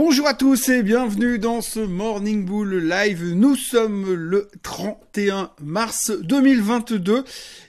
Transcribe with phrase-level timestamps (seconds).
[0.00, 3.32] Bonjour à tous et bienvenue dans ce Morning Bull Live.
[3.34, 7.24] Nous sommes le 31 mars 2022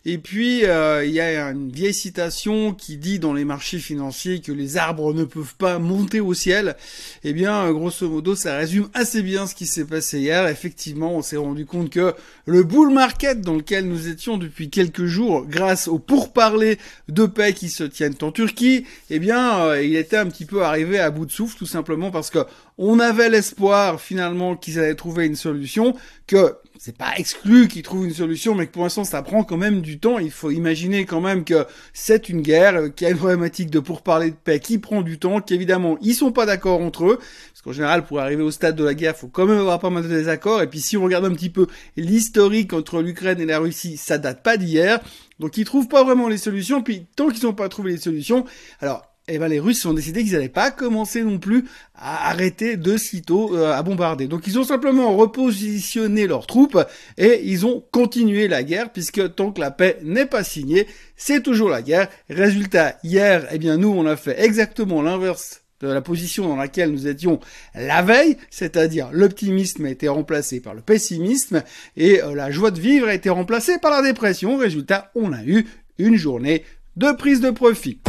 [0.05, 4.42] et puis euh, il y a une vieille citation qui dit dans les marchés financiers
[4.42, 6.75] que les arbres ne peuvent pas monter au ciel.
[7.23, 10.48] Eh bien, grosso modo, ça résume assez bien ce qui s'est passé hier.
[10.48, 12.14] Effectivement, on s'est rendu compte que
[12.46, 16.77] le bull market dans lequel nous étions depuis quelques jours, grâce aux pourparlers
[17.07, 20.64] de paix qui se tiennent en Turquie, eh bien, euh, il était un petit peu
[20.64, 22.45] arrivé à bout de souffle, tout simplement parce que
[22.77, 25.96] on avait l'espoir finalement qu'ils allaient trouver une solution,
[26.28, 29.57] que c'est pas exclu qu'ils trouvent une solution, mais que pour l'instant ça prend quand
[29.57, 30.19] même du temps.
[30.19, 33.80] Il faut imaginer quand même que c'est une guerre, qu'il y a une problématique de
[33.80, 37.62] pourparler de paix qui prend du temps, qu'évidemment ils sont pas d'accord entre eux, parce
[37.64, 40.04] qu'en général pour arriver au stade de la guerre, faut quand même avoir pas mal
[40.04, 40.62] de désaccords.
[40.62, 44.17] Et puis si on regarde un petit peu l'historique entre l'Ukraine et la Russie, ça
[44.17, 45.00] date pas d'hier.
[45.40, 46.81] Donc ils trouvent pas vraiment les solutions.
[46.81, 48.45] Puis tant qu'ils n'ont pas trouvé les solutions,
[48.80, 51.66] alors eh ben les Russes ont décidé qu'ils n'allaient pas commencer non plus
[51.96, 54.28] à arrêter de sitôt euh, à bombarder.
[54.28, 56.80] Donc ils ont simplement repositionné leurs troupes
[57.17, 61.44] et ils ont continué la guerre puisque tant que la paix n'est pas signée, c'est
[61.44, 62.09] toujours la guerre.
[62.30, 66.92] Résultat, hier, eh bien nous on a fait exactement l'inverse de la position dans laquelle
[66.92, 67.40] nous étions
[67.73, 71.64] la veille, c'est-à-dire l'optimisme a été remplacé par le pessimisme
[71.96, 74.58] et euh, la joie de vivre a été remplacée par la dépression.
[74.58, 75.66] Résultat, on a eu
[75.98, 76.64] une journée
[76.96, 78.00] de prise de profit.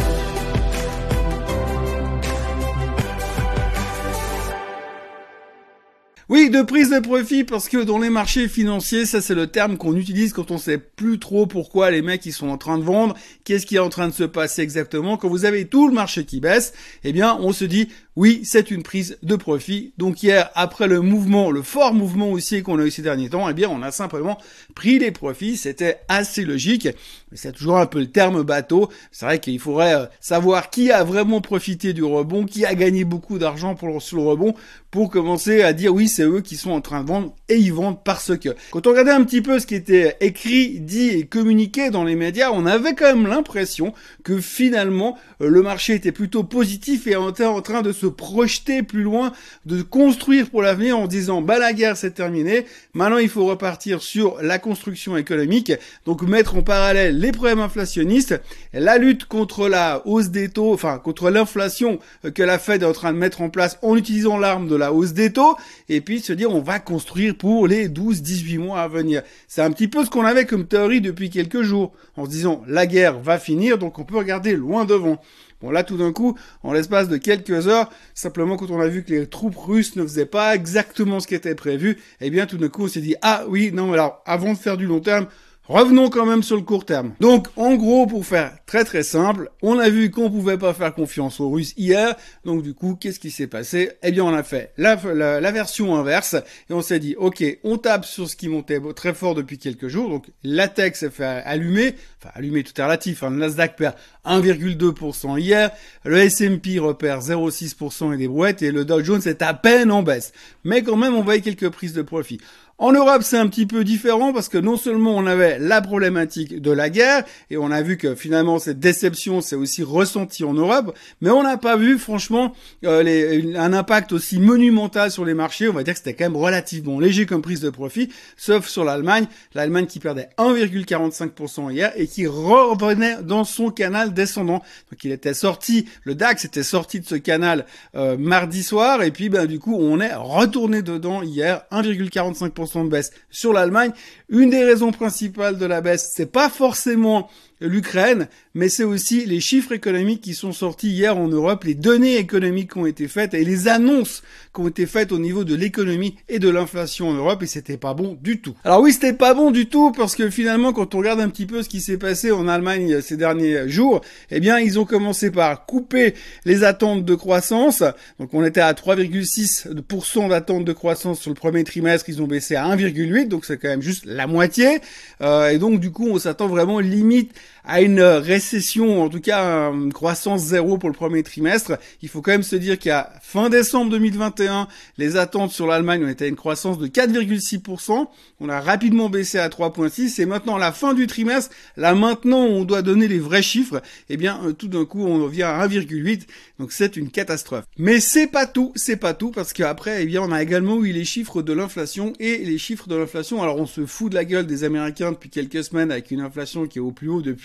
[6.31, 9.75] Oui, de prise de profit parce que dans les marchés financiers, ça c'est le terme
[9.75, 12.85] qu'on utilise quand on sait plus trop pourquoi les mecs ils sont en train de
[12.85, 15.17] vendre, qu'est-ce qui est en train de se passer exactement.
[15.17, 16.71] Quand vous avez tout le marché qui baisse,
[17.03, 19.93] eh bien on se dit oui, c'est une prise de profit.
[19.97, 23.47] Donc hier, après le mouvement, le fort mouvement aussi qu'on a eu ces derniers temps,
[23.47, 24.37] eh bien, on a simplement
[24.75, 25.55] pris les profits.
[25.55, 26.89] C'était assez logique.
[27.31, 28.89] C'est toujours un peu le terme bateau.
[29.13, 33.05] C'est vrai qu'il faudrait euh, savoir qui a vraiment profité du rebond, qui a gagné
[33.05, 34.55] beaucoup d'argent pour sur le rebond,
[34.89, 37.71] pour commencer à dire oui, c'est eux qui sont en train de vendre et ils
[37.71, 38.49] vendent parce que.
[38.71, 42.15] Quand on regardait un petit peu ce qui était écrit, dit et communiqué dans les
[42.15, 43.93] médias, on avait quand même l'impression
[44.25, 48.81] que finalement, euh, le marché était plutôt positif et était en train de se projeter
[48.81, 49.31] plus loin,
[49.67, 54.01] de construire pour l'avenir en disant bah la guerre c'est terminé, maintenant il faut repartir
[54.01, 55.71] sur la construction économique,
[56.05, 58.41] donc mettre en parallèle les problèmes inflationnistes,
[58.73, 61.99] la lutte contre la hausse des taux, enfin contre l'inflation
[62.33, 64.93] que la Fed est en train de mettre en place en utilisant l'arme de la
[64.93, 65.55] hausse des taux,
[65.87, 69.21] et puis se dire on va construire pour les 12-18 mois à venir.
[69.47, 72.63] C'est un petit peu ce qu'on avait comme théorie depuis quelques jours, en se disant
[72.67, 75.21] la guerre va finir, donc on peut regarder loin devant.
[75.61, 79.03] Bon là tout d'un coup, en l'espace de quelques heures, simplement quand on a vu
[79.03, 82.57] que les troupes russes ne faisaient pas exactement ce qui était prévu, eh bien tout
[82.57, 85.27] d'un coup on s'est dit ah oui non alors avant de faire du long terme,
[85.71, 87.13] Revenons quand même sur le court terme.
[87.21, 90.93] Donc, en gros, pour faire très très simple, on a vu qu'on pouvait pas faire
[90.93, 92.13] confiance aux Russes hier.
[92.43, 93.91] Donc, du coup, qu'est-ce qui s'est passé?
[94.03, 96.35] Eh bien, on a fait la, la, version inverse
[96.69, 99.87] et on s'est dit, ok, on tape sur ce qui montait très fort depuis quelques
[99.87, 100.09] jours.
[100.09, 103.23] Donc, la tech s'est fait allumer, enfin allumer tout est relatif.
[103.23, 103.29] Hein.
[103.29, 103.95] Le Nasdaq perd
[104.25, 105.71] 1,2% hier,
[106.03, 110.03] le S&P repère 0,6% et des brouettes et le Dow Jones est à peine en
[110.03, 110.33] baisse.
[110.65, 112.41] Mais quand même, on voyait quelques prises de profit.
[112.81, 116.59] En Europe, c'est un petit peu différent parce que non seulement on avait la problématique
[116.59, 120.55] de la guerre et on a vu que finalement cette déception s'est aussi ressentie en
[120.55, 125.69] Europe, mais on n'a pas vu franchement euh, un impact aussi monumental sur les marchés.
[125.69, 128.83] On va dire que c'était quand même relativement léger comme prise de profit, sauf sur
[128.83, 134.63] l'Allemagne, l'Allemagne qui perdait 1,45% hier et qui revenait dans son canal descendant.
[134.91, 139.11] Donc il était sorti, le DAX était sorti de ce canal euh, mardi soir et
[139.11, 143.91] puis ben du coup on est retourné dedans hier 1,45% de baisse sur l'Allemagne.
[144.29, 147.29] Une des raisons principales de la baisse, c'est pas forcément
[147.61, 152.17] l'Ukraine, mais c'est aussi les chiffres économiques qui sont sortis hier en Europe, les données
[152.17, 154.23] économiques qui ont été faites et les annonces
[154.53, 157.77] qui ont été faites au niveau de l'économie et de l'inflation en Europe et c'était
[157.77, 158.55] pas bon du tout.
[158.63, 161.45] Alors oui, c'était pas bon du tout parce que finalement quand on regarde un petit
[161.45, 164.01] peu ce qui s'est passé en Allemagne ces derniers jours,
[164.31, 167.83] eh bien ils ont commencé par couper les attentes de croissance.
[168.19, 172.55] Donc on était à 3,6% d'attente de croissance sur le premier trimestre, ils ont baissé
[172.55, 174.79] à 1,8, donc c'est quand même juste la moitié.
[175.21, 179.71] Euh, et donc du coup on s'attend vraiment limite à une récession, en tout cas
[179.71, 181.77] une croissance zéro pour le premier trimestre.
[182.01, 184.67] Il faut quand même se dire qu'à fin décembre 2021,
[184.97, 188.07] les attentes sur l'Allemagne ont été à une croissance de 4,6%.
[188.39, 192.43] On a rapidement baissé à 3,6 et maintenant à la fin du trimestre, là maintenant
[192.43, 195.67] on doit donner les vrais chiffres, eh bien euh, tout d'un coup on vient à
[195.67, 196.21] 1,8.
[196.59, 197.65] Donc c'est une catastrophe.
[197.77, 200.91] Mais c'est pas tout, c'est pas tout parce qu'après eh bien on a également eu
[200.91, 203.41] les chiffres de l'inflation et les chiffres de l'inflation.
[203.43, 206.65] Alors on se fout de la gueule des Américains depuis quelques semaines avec une inflation
[206.65, 207.40] qui est au plus haut depuis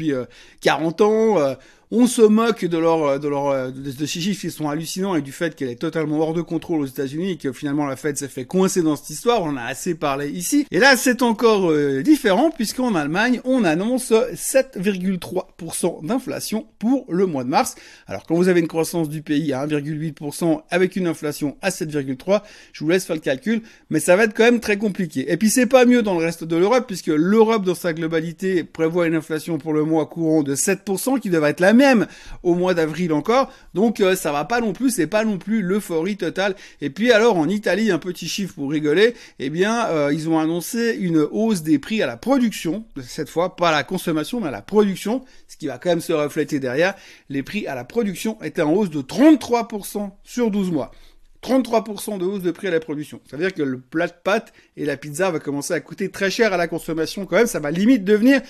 [0.61, 1.57] 40 euh, ans.
[1.93, 5.31] On se moque de leur, de leur, de, ces chiffres qui sont hallucinants et du
[5.31, 8.27] fait qu'elle est totalement hors de contrôle aux États-Unis et que finalement la Fed s'est
[8.27, 9.45] fait coincer dans cette histoire.
[9.45, 10.67] On en a assez parlé ici.
[10.73, 17.45] Et là, c'est encore euh, différent puisqu'en Allemagne, on annonce 7,3% d'inflation pour le mois
[17.45, 17.77] de mars.
[18.09, 22.43] Alors, quand vous avez une croissance du pays à 1,8% avec une inflation à 7,3,
[22.73, 25.31] je vous laisse faire le calcul, mais ça va être quand même très compliqué.
[25.31, 28.65] Et puis, c'est pas mieux dans le reste de l'Europe puisque l'Europe dans sa globalité
[28.65, 32.07] prévoit une inflation pour le mois courant de 7% qui devrait être la même
[32.43, 33.53] au mois d'avril encore.
[33.75, 36.57] Donc euh, ça va pas non plus, c'est pas non plus l'euphorie totale.
[36.81, 40.39] Et puis alors en Italie, un petit chiffre pour rigoler, eh bien euh, ils ont
[40.39, 44.49] annoncé une hausse des prix à la production, cette fois pas à la consommation mais
[44.49, 46.95] à la production, ce qui va quand même se refléter derrière.
[47.29, 50.91] Les prix à la production étaient en hausse de 33% sur 12 mois.
[51.47, 53.21] 33% de hausse de prix à la production.
[53.31, 56.11] Ça veut dire que le plat de pâtes et la pizza va commencer à coûter
[56.11, 57.47] très cher à la consommation quand même.
[57.47, 58.41] Ça va limite devenir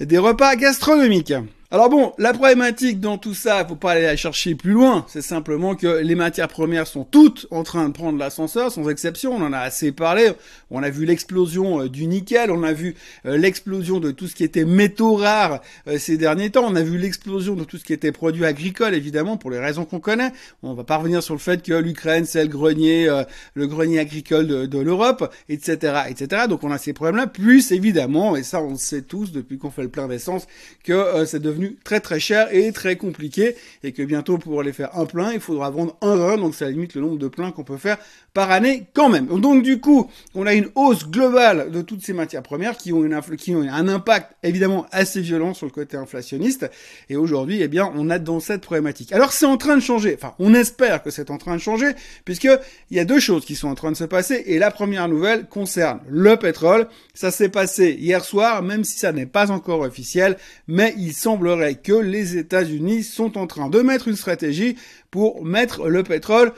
[0.00, 1.34] des repas gastronomiques.
[1.76, 5.04] Alors bon, la problématique dans tout ça, faut pas aller la chercher plus loin.
[5.08, 9.34] C'est simplement que les matières premières sont toutes en train de prendre l'ascenseur, sans exception.
[9.34, 10.30] On en a assez parlé.
[10.70, 12.94] On a vu l'explosion euh, du nickel, on a vu
[13.26, 16.64] euh, l'explosion de tout ce qui était métaux rares euh, ces derniers temps.
[16.66, 19.84] On a vu l'explosion de tout ce qui était produits agricoles, évidemment, pour les raisons
[19.84, 20.32] qu'on connaît.
[20.62, 23.06] On va pas revenir sur le fait que l'Ukraine, c'est le grenier,
[23.52, 26.44] le grenier agricole de, de l'Europe, etc., etc.
[26.48, 27.26] Donc on a ces problèmes-là.
[27.26, 30.46] Plus évidemment, et ça on le sait tous depuis qu'on fait le plein d'essence,
[30.82, 34.96] que c'est devenu très très cher et très compliqué et que bientôt pour aller faire
[34.96, 37.64] un plein, il faudra vendre un run, donc ça limite le nombre de pleins qu'on
[37.64, 37.98] peut faire
[38.34, 39.26] par année quand même.
[39.26, 43.04] Donc du coup, on a une hausse globale de toutes ces matières premières qui ont,
[43.04, 46.70] une qui ont un impact évidemment assez violent sur le côté inflationniste
[47.08, 49.12] et aujourd'hui, eh bien, on a dans cette problématique.
[49.12, 51.92] Alors c'est en train de changer, enfin on espère que c'est en train de changer
[52.24, 52.48] puisque
[52.90, 55.08] il y a deux choses qui sont en train de se passer et la première
[55.08, 56.88] nouvelle concerne le pétrole.
[57.14, 60.36] Ça s'est passé hier soir, même si ça n'est pas encore officiel,
[60.68, 61.45] mais il semble
[61.82, 64.76] que les États-Unis sont en train de mettre une stratégie
[65.10, 66.52] pour mettre le pétrole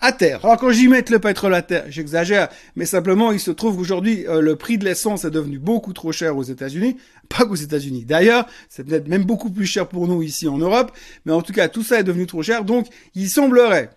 [0.00, 0.44] à terre.
[0.44, 4.26] Alors quand j'y mets le pétrole à terre, j'exagère, mais simplement il se trouve qu'aujourd'hui
[4.26, 6.96] euh, le prix de l'essence est devenu beaucoup trop cher aux États-Unis,
[7.28, 8.04] pas qu'aux États-Unis.
[8.04, 10.92] D'ailleurs, c'est peut-être même beaucoup plus cher pour nous ici en Europe,
[11.24, 13.90] mais en tout cas tout ça est devenu trop cher, donc il semblerait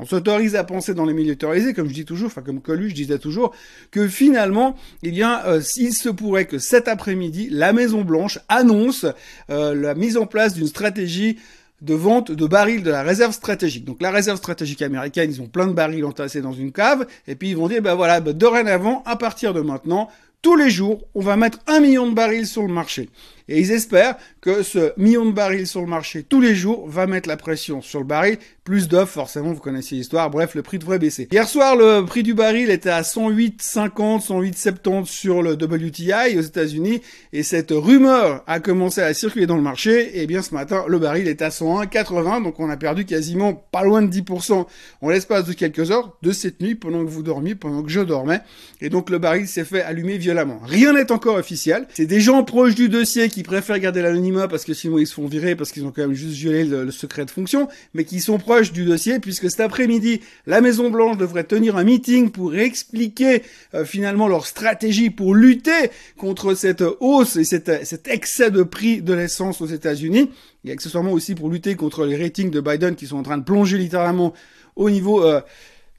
[0.00, 2.94] on s'autorise à penser dans les milieux autorisés, comme je dis toujours, enfin comme Coluche
[2.94, 3.54] disait toujours,
[3.90, 9.04] que finalement, eh bien, euh, il se pourrait que cet après-midi, la Maison Blanche annonce
[9.50, 11.38] euh, la mise en place d'une stratégie
[11.82, 13.84] de vente de barils de la réserve stratégique.
[13.84, 17.34] Donc la réserve stratégique américaine, ils ont plein de barils entassés dans une cave, et
[17.34, 20.08] puis ils vont dire, ben voilà, ben dorénavant, à partir de maintenant,
[20.42, 23.10] tous les jours, on va mettre un million de barils sur le marché.
[23.50, 27.06] Et ils espèrent que ce million de barils sur le marché tous les jours va
[27.06, 28.38] mettre la pression sur le baril.
[28.64, 30.30] Plus d'offres, forcément, vous connaissez l'histoire.
[30.30, 31.26] Bref, le prix devrait baisser.
[31.32, 37.02] Hier soir, le prix du baril était à 108,50, 108,70 sur le WTI aux États-Unis.
[37.32, 40.20] Et cette rumeur a commencé à circuler dans le marché.
[40.20, 42.44] Et bien, ce matin, le baril est à 101,80.
[42.44, 44.66] Donc, on a perdu quasiment pas loin de 10%
[45.00, 48.00] en l'espace de quelques heures de cette nuit pendant que vous dormiez, pendant que je
[48.00, 48.40] dormais.
[48.80, 50.60] Et donc, le baril s'est fait allumer violemment.
[50.64, 51.88] Rien n'est encore officiel.
[51.92, 55.14] C'est des gens proches du dossier qui préfèrent garder l'anonymat parce que sinon ils se
[55.14, 58.20] font virer parce qu'ils ont quand même juste violé le, secret de fonction, mais qui
[58.20, 62.54] sont proches du dossier puisque cet après-midi, la Maison Blanche devrait tenir un meeting pour
[62.54, 63.42] expliquer
[63.74, 69.14] euh, finalement leur stratégie pour lutter contre cette hausse et cet excès de prix de
[69.14, 70.30] l'essence aux États-Unis,
[70.64, 73.44] et accessoirement aussi pour lutter contre les ratings de Biden qui sont en train de
[73.44, 74.34] plonger littéralement
[74.76, 75.40] au niveau euh,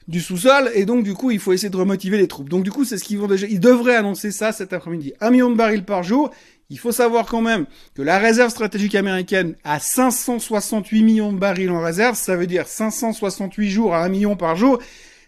[0.08, 2.50] du sous-sol et donc du coup il faut essayer de remotiver les troupes.
[2.50, 5.14] Donc du coup c'est ce qu'ils vont déjà, ils devraient annoncer ça cet après-midi.
[5.19, 6.31] Un million de barils par jour
[6.71, 11.69] il faut savoir quand même que la réserve stratégique américaine a 568 millions de barils
[11.69, 14.80] en réserve, ça veut dire 568 jours à 1 million par jour,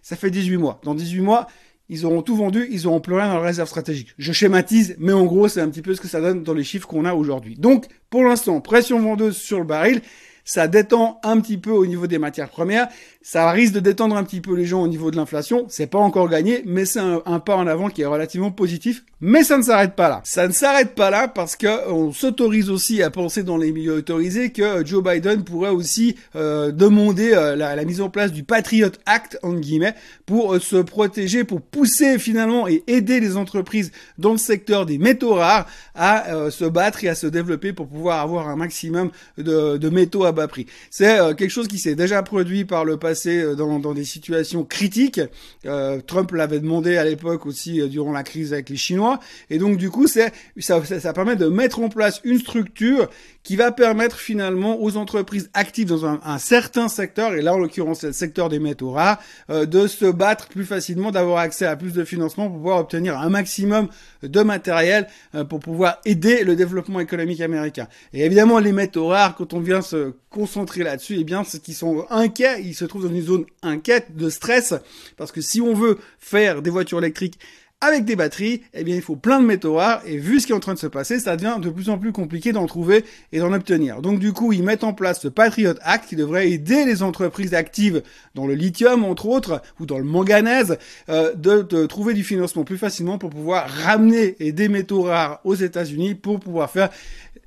[0.01, 0.79] ça fait 18 mois.
[0.83, 1.47] Dans 18 mois,
[1.89, 4.15] ils auront tout vendu, ils auront plus rien dans la réserve stratégique.
[4.17, 6.63] Je schématise, mais en gros, c'est un petit peu ce que ça donne dans les
[6.63, 7.55] chiffres qu'on a aujourd'hui.
[7.55, 10.01] Donc, pour l'instant, pression vendeuse sur le baril,
[10.45, 12.87] ça détend un petit peu au niveau des matières premières,
[13.23, 15.65] ça risque de détendre un petit peu les gens au niveau de l'inflation.
[15.69, 19.05] C'est pas encore gagné, mais c'est un, pas en avant qui est relativement positif.
[19.21, 20.21] Mais ça ne s'arrête pas là.
[20.25, 23.95] Ça ne s'arrête pas là parce que on s'autorise aussi à penser dans les milieux
[23.95, 28.91] autorisés que Joe Biden pourrait aussi euh, demander euh, la, mise en place du Patriot
[29.05, 34.33] Act en guillemets pour euh, se protéger, pour pousser finalement et aider les entreprises dans
[34.33, 35.65] le secteur des métaux rares
[35.95, 40.25] à se battre et à se développer pour pouvoir avoir un maximum de, de métaux
[40.25, 40.65] à bas prix.
[40.89, 45.21] C'est quelque chose qui s'est déjà produit par le passé euh, dans, des situations critiques.
[45.65, 49.19] Euh, Trump l'avait demandé à l'époque aussi euh, durant la crise avec les Chinois.
[49.49, 53.09] Et donc du coup, c'est ça, ça, permet de mettre en place une structure
[53.43, 57.99] qui va permettre finalement aux entreprises actives dans un, certain secteur, et là en l'occurrence
[57.99, 61.91] c'est le secteur des métaux rares, de se battre plus facilement, d'avoir accès à plus
[61.91, 63.89] de financement pour pouvoir obtenir un maximum
[64.21, 65.07] de matériel
[65.49, 67.87] pour pouvoir aider le développement économique américain.
[68.13, 71.73] Et évidemment les métaux rares, quand on vient se concentrer là-dessus, eh bien, ceux qui
[71.73, 74.73] sont inquiets, ils se trouvent dans une zone inquiète de stress,
[75.17, 77.39] parce que si on veut faire des voitures électriques
[77.83, 80.53] avec des batteries, eh bien, il faut plein de métaux rares, et vu ce qui
[80.53, 83.03] est en train de se passer, ça devient de plus en plus compliqué d'en trouver
[83.33, 84.01] et d'en obtenir.
[84.01, 87.53] Donc, du coup, ils mettent en place ce Patriot Act qui devrait aider les entreprises
[87.53, 88.01] actives
[88.35, 90.77] dans le lithium, entre autres, ou dans le manganèse,
[91.09, 95.55] euh, de, de, trouver du financement plus facilement pour pouvoir ramener des métaux rares aux
[95.55, 96.89] États-Unis pour pouvoir faire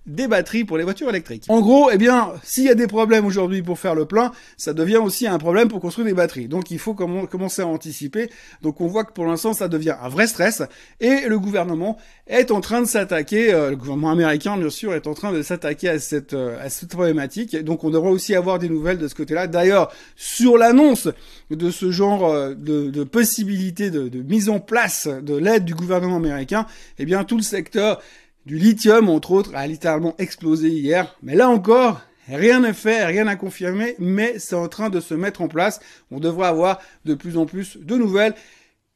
[0.06, 1.44] des batteries pour les voitures électriques.
[1.48, 4.72] En gros, eh bien, s'il y a des problèmes aujourd'hui pour faire le plein, ça
[4.72, 6.48] devient aussi un problème pour construire des batteries.
[6.48, 8.30] Donc il faut commencer à anticiper.
[8.62, 10.62] Donc on voit que pour l'instant, ça devient un vrai stress.
[11.00, 11.98] Et le gouvernement
[12.28, 15.42] est en train de s'attaquer, euh, le gouvernement américain bien sûr, est en train de
[15.42, 17.56] s'attaquer à cette, euh, à cette problématique.
[17.64, 19.46] Donc on devrait aussi avoir des nouvelles de ce côté-là.
[19.46, 21.08] D'ailleurs, sur l'annonce
[21.50, 25.74] de ce genre euh, de, de possibilité de, de mise en place de l'aide du
[25.74, 26.66] gouvernement américain,
[26.98, 28.00] eh bien tout le secteur
[28.46, 31.16] du lithium, entre autres, a littéralement explosé hier.
[31.22, 35.14] Mais là encore, rien n'est fait, rien à confirmer, mais c'est en train de se
[35.14, 35.80] mettre en place.
[36.12, 38.34] On devrait avoir de plus en plus de nouvelles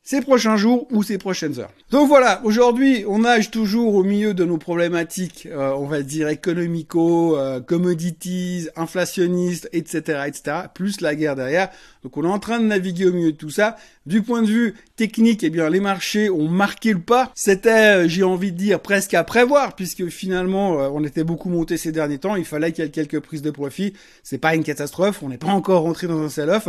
[0.02, 1.70] ces prochains jours ou ces prochaines heures.
[1.90, 6.28] Donc voilà, aujourd'hui, on nage toujours au milieu de nos problématiques, euh, on va dire
[6.28, 11.70] économico, euh, commodities, inflationnistes, etc., etc., plus la guerre derrière.
[12.02, 13.76] Donc on est en train de naviguer au milieu de tout ça.
[14.06, 17.30] Du point de vue technique, eh bien les marchés ont marqué le pas.
[17.34, 21.50] C'était, euh, j'ai envie de dire, presque à prévoir, puisque finalement euh, on était beaucoup
[21.50, 22.36] monté ces derniers temps.
[22.36, 23.92] Il fallait qu'il y ait quelques prises de profit.
[24.22, 25.22] C'est pas une catastrophe.
[25.22, 26.68] On n'est pas encore rentré dans un sell-off.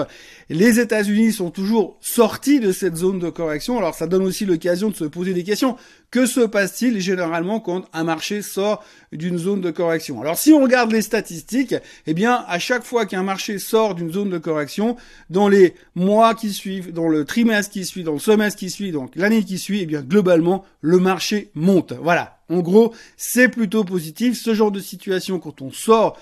[0.49, 3.77] Les États-Unis sont toujours sortis de cette zone de correction.
[3.77, 5.77] Alors ça donne aussi l'occasion de se poser des questions.
[6.09, 10.21] Que se passe-t-il généralement quand un marché sort d'une zone de correction?
[10.21, 11.75] Alors si on regarde les statistiques,
[12.05, 14.97] eh bien à chaque fois qu'un marché sort d'une zone de correction,
[15.29, 18.91] dans les mois qui suivent, dans le trimestre qui suit, dans le semestre qui suit,
[18.91, 21.93] donc l'année qui suit, eh bien globalement le marché monte.
[21.93, 22.40] Voilà.
[22.51, 24.37] En gros, c'est plutôt positif.
[24.37, 26.17] Ce genre de situation, quand on sort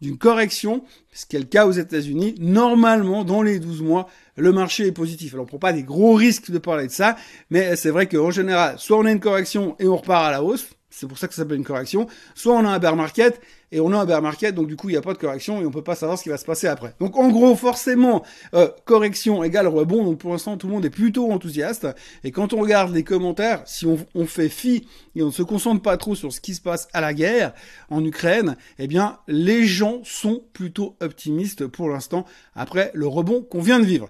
[0.00, 4.52] d'une correction, ce qui est le cas aux États-Unis, normalement, dans les 12 mois, le
[4.52, 5.32] marché est positif.
[5.32, 7.16] Alors, on prend pas des gros risques de parler de ça,
[7.50, 10.42] mais c'est vrai qu'en général, soit on a une correction et on repart à la
[10.42, 12.06] hausse, c'est pour ça que ça s'appelle une correction.
[12.34, 13.38] Soit on a un bear market
[13.70, 15.60] et on a un bear market, donc du coup il n'y a pas de correction
[15.60, 16.94] et on peut pas savoir ce qui va se passer après.
[17.00, 18.24] Donc en gros, forcément,
[18.54, 20.04] euh, correction égale rebond.
[20.04, 21.86] Donc pour l'instant, tout le monde est plutôt enthousiaste.
[22.24, 25.42] Et quand on regarde les commentaires, si on, on, fait fi et on ne se
[25.42, 27.52] concentre pas trop sur ce qui se passe à la guerre
[27.90, 32.24] en Ukraine, eh bien les gens sont plutôt optimistes pour l'instant
[32.54, 34.08] après le rebond qu'on vient de vivre.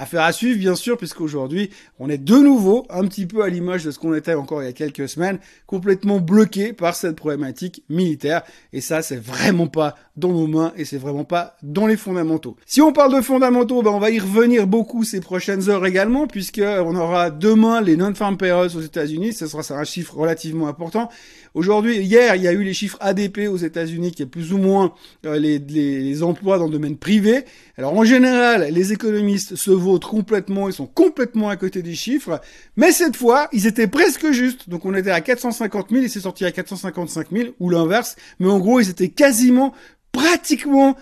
[0.00, 3.84] Affaire à suivre, bien sûr, puisqu'aujourd'hui, on est de nouveau, un petit peu à l'image
[3.84, 7.82] de ce qu'on était encore il y a quelques semaines, complètement bloqué par cette problématique
[7.88, 8.42] militaire.
[8.72, 12.56] Et ça, c'est vraiment pas dans nos mains et c'est vraiment pas dans les fondamentaux.
[12.64, 16.28] Si on parle de fondamentaux, ben on va y revenir beaucoup ces prochaines heures également,
[16.28, 19.32] puisque on aura demain les non-farm payrolls aux États-Unis.
[19.32, 21.08] Ce sera un chiffre relativement important.
[21.54, 24.58] Aujourd'hui, hier, il y a eu les chiffres ADP aux États-Unis, qui est plus ou
[24.58, 24.92] moins
[25.26, 27.44] euh, les, les, les, emplois dans le domaine privé.
[27.78, 32.40] Alors en général, les économistes se votent complètement, ils sont complètement à côté des chiffres,
[32.76, 34.68] mais cette fois, ils étaient presque justes.
[34.68, 38.16] Donc on était à 450 000 et c'est sorti à 455 000, ou l'inverse.
[38.40, 39.74] Mais en gros, ils étaient quasiment,
[40.10, 40.96] pratiquement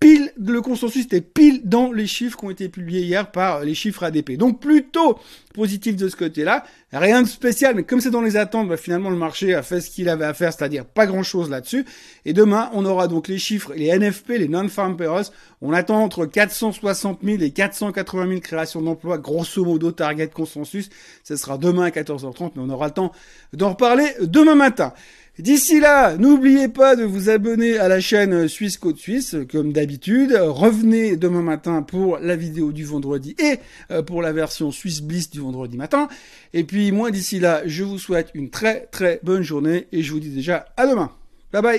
[0.00, 3.74] pile, le consensus était pile dans les chiffres qui ont été publiés hier par les
[3.74, 4.32] chiffres ADP.
[4.32, 5.18] Donc plutôt
[5.54, 6.64] positif de ce côté-là.
[6.92, 9.80] Rien de spécial, mais comme c'est dans les attentes, bah, finalement le marché a fait
[9.80, 11.84] ce qu'il avait à faire, c'est-à-dire pas grand-chose là-dessus.
[12.24, 15.26] Et demain, on aura donc les chiffres, les NFP, les non-farm payrolls.
[15.60, 20.88] On attend entre 460 000 et 480 000 créations d'emplois, grosso modo target consensus.
[21.24, 23.12] Ce sera demain à 14h30, mais on aura le temps
[23.52, 24.94] d'en reparler demain matin.
[25.40, 30.36] D'ici là, n'oubliez pas de vous abonner à la chaîne Suisse Côte Suisse, comme d'habitude.
[30.38, 33.58] Revenez demain matin pour la vidéo du vendredi et
[33.90, 36.08] euh, pour la version Suisse Bliss du vendredi matin.
[36.52, 40.12] Et puis moi, d'ici là, je vous souhaite une très très bonne journée et je
[40.12, 41.10] vous dis déjà à demain.
[41.52, 41.78] Bye bye